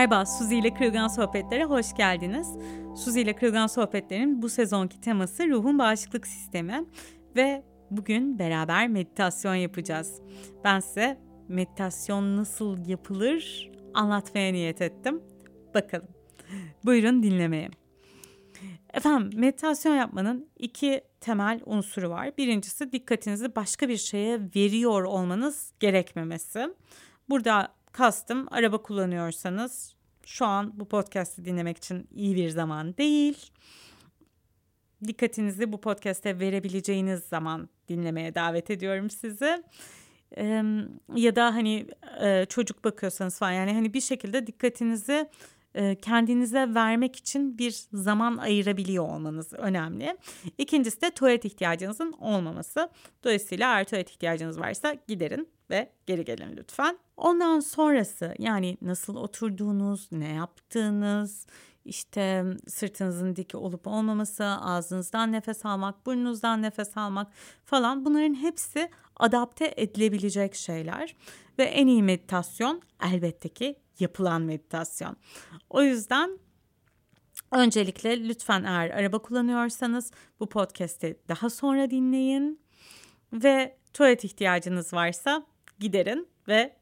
Merhaba, 0.00 0.26
Suzi 0.26 0.56
ile 0.56 0.74
Kırılgan 0.74 1.08
Sohbetlere 1.08 1.64
hoş 1.64 1.94
geldiniz. 1.94 2.48
Suzi 2.96 3.20
ile 3.20 3.36
Kırılgan 3.36 3.66
Sohbetler'in 3.66 4.42
bu 4.42 4.48
sezonki 4.48 5.00
teması 5.00 5.48
ruhun 5.48 5.78
bağışıklık 5.78 6.26
sistemi 6.26 6.84
ve 7.36 7.64
bugün 7.90 8.38
beraber 8.38 8.88
meditasyon 8.88 9.54
yapacağız. 9.54 10.22
Ben 10.64 10.80
size 10.80 11.18
meditasyon 11.48 12.36
nasıl 12.36 12.86
yapılır 12.86 13.70
anlatmaya 13.94 14.52
niyet 14.52 14.82
ettim. 14.82 15.22
Bakalım. 15.74 16.08
Buyurun 16.84 17.22
dinlemeye. 17.22 17.70
Efendim 18.94 19.40
meditasyon 19.40 19.94
yapmanın 19.96 20.48
iki 20.58 21.00
temel 21.20 21.60
unsuru 21.66 22.10
var. 22.10 22.36
Birincisi 22.38 22.92
dikkatinizi 22.92 23.56
başka 23.56 23.88
bir 23.88 23.96
şeye 23.96 24.40
veriyor 24.40 25.02
olmanız 25.02 25.72
gerekmemesi. 25.80 26.68
Burada 27.28 27.79
kastım 27.92 28.46
araba 28.50 28.82
kullanıyorsanız 28.82 29.94
şu 30.24 30.46
an 30.46 30.80
bu 30.80 30.88
podcast'i 30.88 31.44
dinlemek 31.44 31.76
için 31.76 32.08
iyi 32.14 32.36
bir 32.36 32.50
zaman 32.50 32.96
değil. 32.96 33.50
Dikkatinizi 35.06 35.72
bu 35.72 35.80
podcast'e 35.80 36.38
verebileceğiniz 36.38 37.22
zaman 37.22 37.68
dinlemeye 37.88 38.34
davet 38.34 38.70
ediyorum 38.70 39.10
sizi. 39.10 39.62
Ee, 40.36 40.62
ya 41.14 41.36
da 41.36 41.54
hani 41.54 41.86
e, 42.20 42.46
çocuk 42.48 42.84
bakıyorsanız 42.84 43.38
falan 43.38 43.52
yani 43.52 43.72
hani 43.72 43.94
bir 43.94 44.00
şekilde 44.00 44.46
dikkatinizi 44.46 45.28
e, 45.74 45.94
kendinize 45.94 46.74
vermek 46.74 47.16
için 47.16 47.58
bir 47.58 47.84
zaman 47.92 48.36
ayırabiliyor 48.36 49.04
olmanız 49.04 49.52
önemli. 49.52 50.18
İkincisi 50.58 51.02
de 51.02 51.10
tuvalet 51.10 51.44
ihtiyacınızın 51.44 52.12
olmaması. 52.12 52.90
Dolayısıyla 53.24 53.74
eğer 53.74 53.84
tuvalet 53.84 54.10
ihtiyacınız 54.10 54.60
varsa 54.60 54.96
giderin 55.08 55.48
ve 55.70 55.92
geri 56.06 56.24
gelin 56.24 56.56
lütfen. 56.56 56.98
Ondan 57.16 57.60
sonrası 57.60 58.34
yani 58.38 58.78
nasıl 58.82 59.16
oturduğunuz, 59.16 60.12
ne 60.12 60.28
yaptığınız, 60.28 61.46
işte 61.84 62.44
sırtınızın 62.68 63.36
dik 63.36 63.54
olup 63.54 63.86
olmaması, 63.86 64.44
ağzınızdan 64.44 65.32
nefes 65.32 65.66
almak, 65.66 66.06
burnunuzdan 66.06 66.62
nefes 66.62 66.96
almak 66.96 67.32
falan 67.64 68.04
bunların 68.04 68.34
hepsi 68.34 68.90
adapte 69.16 69.74
edilebilecek 69.76 70.54
şeyler 70.54 71.16
ve 71.58 71.64
en 71.64 71.86
iyi 71.86 72.02
meditasyon 72.02 72.82
elbette 73.02 73.48
ki 73.48 73.78
yapılan 73.98 74.42
meditasyon. 74.42 75.16
O 75.70 75.82
yüzden 75.82 76.38
öncelikle 77.52 78.28
lütfen 78.28 78.64
eğer 78.64 78.90
araba 78.90 79.18
kullanıyorsanız 79.18 80.10
bu 80.40 80.48
podcast'i 80.48 81.20
daha 81.28 81.50
sonra 81.50 81.90
dinleyin 81.90 82.60
ve 83.32 83.76
tuvalet 83.94 84.24
ihtiyacınız 84.24 84.92
varsa 84.92 85.46
giderin 85.80 86.28
ve 86.48 86.76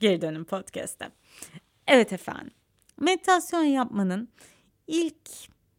geri 0.00 0.20
dönün 0.20 0.44
podcast'e. 0.44 1.10
Evet 1.86 2.12
efendim. 2.12 2.50
Meditasyon 3.00 3.62
yapmanın 3.62 4.28
ilk 4.86 5.30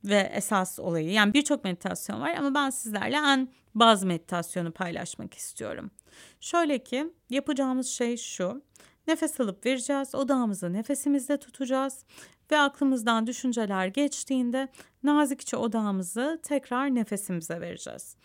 ve 0.03 0.31
esas 0.33 0.79
olayı 0.79 1.11
yani 1.11 1.33
birçok 1.33 1.63
meditasyon 1.63 2.21
var 2.21 2.35
ama 2.37 2.53
ben 2.53 2.69
sizlerle 2.69 3.15
en 3.15 3.49
bazı 3.75 4.07
meditasyonu 4.07 4.71
paylaşmak 4.71 5.33
istiyorum. 5.33 5.91
Şöyle 6.39 6.83
ki 6.83 7.13
yapacağımız 7.29 7.87
şey 7.87 8.17
şu. 8.17 8.61
Nefes 9.07 9.39
alıp 9.39 9.65
vereceğiz. 9.65 10.15
Odağımızı 10.15 10.73
nefesimizde 10.73 11.37
tutacağız 11.37 12.03
ve 12.51 12.57
aklımızdan 12.57 13.27
düşünceler 13.27 13.87
geçtiğinde 13.87 14.67
nazikçe 15.03 15.57
odağımızı 15.57 16.39
tekrar 16.43 16.95
nefesimize 16.95 17.61
vereceğiz. 17.61 18.15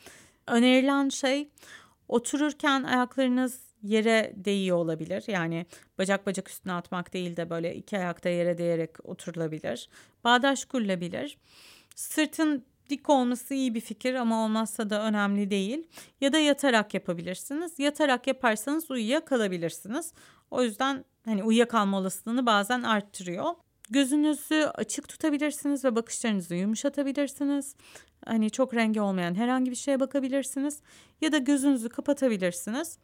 Önerilen 0.47 1.09
şey 1.09 1.51
otururken 2.09 2.83
ayaklarınız 2.83 3.61
yere 3.85 4.33
değiyor 4.37 4.77
olabilir. 4.77 5.25
Yani 5.27 5.67
bacak 5.99 6.27
bacak 6.27 6.49
üstüne 6.49 6.73
atmak 6.73 7.13
değil 7.13 7.37
de 7.37 7.51
böyle 7.51 7.75
iki 7.75 7.99
ayakta 7.99 8.29
yere 8.29 8.59
değerek 8.59 8.91
oturulabilir. 9.05 9.89
Bağdaş 10.25 10.64
kurulabilir. 10.64 11.39
Sırtın 11.95 12.64
dik 12.91 13.11
olması 13.11 13.55
iyi 13.55 13.75
bir 13.75 13.81
fikir 13.81 14.14
ama 14.14 14.45
olmazsa 14.45 14.91
da 14.91 15.03
önemli 15.03 15.51
değil. 15.51 15.86
Ya 16.20 16.33
da 16.33 16.39
yatarak 16.39 16.95
yapabilirsiniz. 16.95 17.79
Yatarak 17.79 18.27
yaparsanız 18.27 18.91
uyuyakalabilirsiniz. 18.91 20.13
O 20.51 20.63
yüzden 20.63 21.05
hani 21.25 21.45
uyuyakalma 21.45 21.98
olasılığını 21.98 22.47
bazen 22.47 22.83
arttırıyor. 22.83 23.55
Gözünüzü 23.91 24.64
açık 24.75 25.08
tutabilirsiniz 25.08 25.85
ve 25.85 25.97
bakışlarınızı 25.97 26.55
yumuşatabilirsiniz. 26.55 27.77
Hani 28.27 28.51
çok 28.51 28.74
rengi 28.74 29.01
olmayan 29.01 29.35
herhangi 29.35 29.70
bir 29.70 29.77
şeye 29.77 30.01
bakabilirsiniz 30.01 30.80
ya 31.20 31.33
da 31.33 31.39
gözünüzü 31.39 31.89
kapatabilirsiniz. 31.89 32.98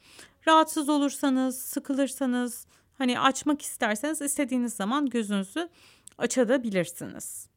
Rahatsız 0.48 0.88
olursanız, 0.88 1.58
sıkılırsanız, 1.58 2.66
hani 2.98 3.20
açmak 3.20 3.62
isterseniz 3.62 4.22
istediğiniz 4.22 4.74
zaman 4.74 5.06
gözünüzü 5.06 5.68
açabilirsiniz. 6.18 7.48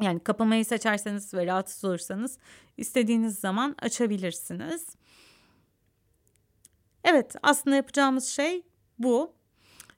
Yani 0.00 0.20
kapamayı 0.20 0.64
seçerseniz 0.64 1.34
ve 1.34 1.46
rahatsız 1.46 1.84
olursanız 1.84 2.38
istediğiniz 2.76 3.38
zaman 3.38 3.74
açabilirsiniz. 3.82 4.86
Evet, 7.04 7.34
aslında 7.42 7.76
yapacağımız 7.76 8.26
şey 8.26 8.62
bu. 8.98 9.32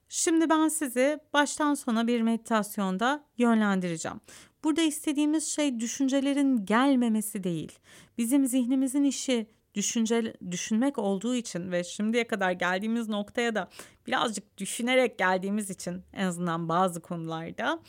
Şimdi 0.09 0.49
ben 0.49 0.67
sizi 0.67 1.19
baştan 1.33 1.73
sona 1.73 2.07
bir 2.07 2.21
meditasyonda 2.21 3.23
yönlendireceğim. 3.37 4.21
Burada 4.67 4.81
istediğimiz 4.81 5.47
şey 5.47 5.79
düşüncelerin 5.79 6.65
gelmemesi 6.65 7.43
değil. 7.43 7.79
Bizim 8.17 8.45
zihnimizin 8.45 9.03
işi 9.03 9.47
düşünce 9.75 10.33
düşünmek 10.51 10.97
olduğu 10.97 11.35
için 11.35 11.71
ve 11.71 11.83
şimdiye 11.83 12.27
kadar 12.27 12.51
geldiğimiz 12.51 13.09
noktaya 13.09 13.55
da 13.55 13.69
birazcık 14.07 14.57
düşünerek 14.57 15.17
geldiğimiz 15.17 15.69
için 15.69 16.03
en 16.13 16.25
azından 16.25 16.69
bazı 16.69 17.01
konularda 17.01 17.79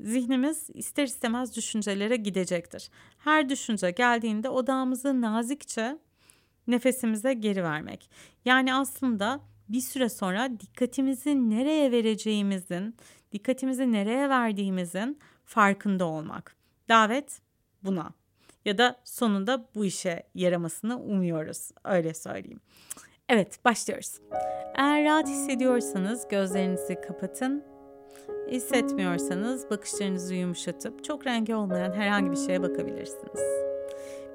zihnimiz 0.00 0.70
ister 0.74 1.04
istemez 1.04 1.56
düşüncelere 1.56 2.16
gidecektir. 2.16 2.90
Her 3.18 3.48
düşünce 3.48 3.90
geldiğinde 3.90 4.48
odağımızı 4.48 5.20
nazikçe 5.20 5.98
nefesimize 6.66 7.34
geri 7.34 7.62
vermek. 7.64 8.10
Yani 8.44 8.74
aslında 8.74 9.40
bir 9.68 9.80
süre 9.80 10.08
sonra 10.08 10.60
dikkatimizi 10.60 11.50
nereye 11.50 11.92
vereceğimizin, 11.92 12.96
dikkatimizi 13.32 13.92
nereye 13.92 14.28
verdiğimizin 14.28 15.18
farkında 15.48 16.04
olmak. 16.04 16.56
Davet 16.88 17.40
buna. 17.84 18.12
Ya 18.64 18.78
da 18.78 18.96
sonunda 19.04 19.68
bu 19.74 19.84
işe 19.84 20.22
yaramasını 20.34 21.00
umuyoruz. 21.00 21.70
Öyle 21.84 22.14
söyleyeyim. 22.14 22.60
Evet, 23.28 23.64
başlıyoruz. 23.64 24.20
Eğer 24.74 25.04
rahat 25.04 25.28
hissediyorsanız 25.28 26.28
gözlerinizi 26.28 27.00
kapatın. 27.00 27.64
Hissetmiyorsanız 28.50 29.70
bakışlarınızı 29.70 30.34
yumuşatıp 30.34 31.04
çok 31.04 31.26
rengi 31.26 31.54
olmayan 31.54 31.92
herhangi 31.92 32.30
bir 32.30 32.46
şeye 32.46 32.62
bakabilirsiniz. 32.62 33.40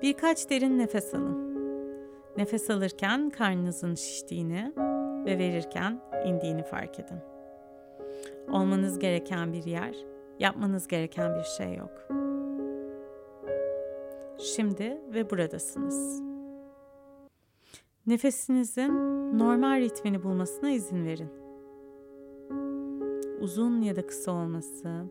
Birkaç 0.02 0.50
derin 0.50 0.80
nefes 0.80 1.14
alın. 1.14 1.54
Nefes 2.38 2.70
alırken 2.70 3.30
karnınızın 3.30 3.96
şiştiğini 3.96 4.74
ve 5.26 5.38
verirken 5.38 6.02
indiğini 6.26 6.64
fark 6.64 7.00
edin. 7.00 7.20
Olmanız 8.52 9.00
gereken 9.00 9.54
bir 9.54 9.64
yer, 9.64 9.96
yapmanız 10.44 10.88
gereken 10.88 11.36
bir 11.36 11.44
şey 11.44 11.76
yok. 11.76 12.08
Şimdi 14.40 15.02
ve 15.14 15.30
buradasınız. 15.30 16.22
Nefesinizin 18.08 18.94
normal 19.40 19.82
ritmini 19.82 20.24
bulmasına 20.24 20.70
izin 20.70 21.06
verin. 21.06 21.30
Uzun 23.40 23.82
ya 23.82 23.96
da 23.96 24.08
kısa 24.08 24.32
olması, 24.32 25.06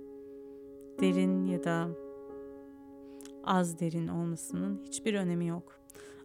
derin 1.01 1.47
ya 1.47 1.65
da 1.65 1.89
az 3.45 3.81
derin 3.81 4.09
olmasının 4.09 4.83
hiçbir 4.85 5.15
önemi 5.15 5.47
yok. 5.47 5.81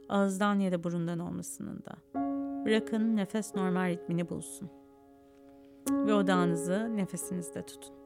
Ağızdan 0.10 0.60
ya 0.60 0.72
da 0.72 0.84
burundan 0.84 1.20
olmasının 1.20 1.84
da. 1.86 2.20
Bırakın 2.66 3.16
nefes 3.16 3.56
normal 3.56 3.90
ritmini 3.90 4.30
bulsun. 4.30 4.70
Ve 5.92 6.14
odağınızı 6.14 6.98
nefesinizde 6.98 7.66
tutun. 7.66 7.97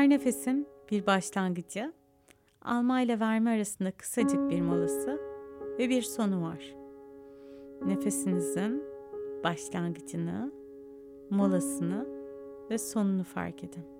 Her 0.00 0.10
nefesin 0.10 0.68
bir 0.90 1.06
başlangıcı, 1.06 1.92
alma 2.62 3.00
ile 3.00 3.20
verme 3.20 3.50
arasında 3.50 3.90
kısacık 3.90 4.50
bir 4.50 4.60
molası 4.60 5.20
ve 5.78 5.88
bir 5.88 6.02
sonu 6.02 6.42
var. 6.42 6.74
Nefesinizin 7.86 8.84
başlangıcını, 9.44 10.52
molasını 11.30 12.06
ve 12.70 12.78
sonunu 12.78 13.24
fark 13.24 13.64
edin. 13.64 13.99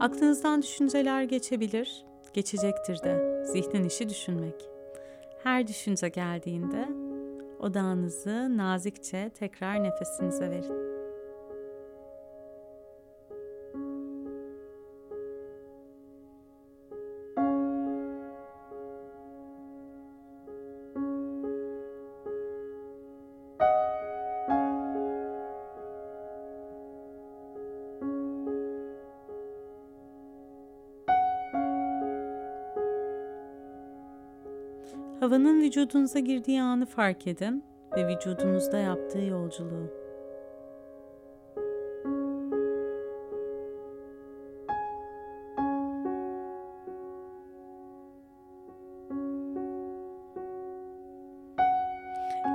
Aklınızdan 0.00 0.62
düşünceler 0.62 1.22
geçebilir, 1.22 2.04
geçecektir 2.34 3.02
de 3.02 3.44
zihnin 3.46 3.84
işi 3.84 4.08
düşünmek. 4.08 4.54
Her 5.42 5.66
düşünce 5.66 6.08
geldiğinde 6.08 6.88
Odağınızı 7.60 8.56
nazikçe 8.56 9.30
tekrar 9.38 9.84
nefesinize 9.84 10.50
verin. 10.50 10.89
Havanın 35.20 35.60
vücudunuza 35.60 36.18
girdiği 36.18 36.62
anı 36.62 36.86
fark 36.86 37.26
edin 37.26 37.64
ve 37.96 38.08
vücudunuzda 38.08 38.78
yaptığı 38.78 39.18
yolculuğu. 39.18 39.90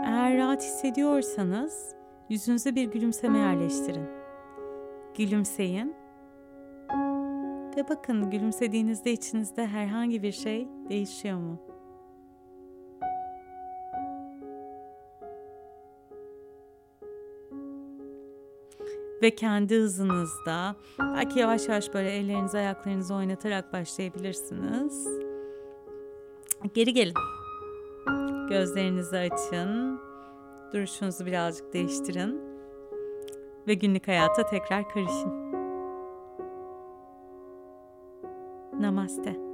Eğer 0.05 0.37
rahat 0.37 0.63
hissediyorsanız 0.63 1.95
yüzünüze 2.29 2.75
bir 2.75 2.91
gülümseme 2.91 3.37
yerleştirin. 3.37 4.07
Gülümseyin 5.17 5.95
ve 7.77 7.89
bakın 7.89 8.29
gülümsediğinizde 8.29 9.11
içinizde 9.11 9.67
herhangi 9.67 10.23
bir 10.23 10.31
şey 10.31 10.67
değişiyor 10.89 11.37
mu? 11.37 11.74
Ve 19.25 19.35
kendi 19.35 19.75
hızınızda 19.75 20.75
belki 20.99 21.39
yavaş 21.39 21.67
yavaş 21.67 21.93
böyle 21.93 22.11
ellerinizi 22.11 22.57
ayaklarınızı 22.57 23.15
oynatarak 23.15 23.73
başlayabilirsiniz. 23.73 25.07
Geri 26.73 26.93
gelin. 26.93 27.13
Gözlerinizi 28.49 29.17
açın. 29.17 29.99
Duruşunuzu 30.73 31.25
birazcık 31.25 31.73
değiştirin. 31.73 32.41
Ve 33.67 33.73
günlük 33.73 34.07
hayata 34.07 34.45
tekrar 34.45 34.89
karışın. 34.89 35.51
Namaste. 38.79 39.44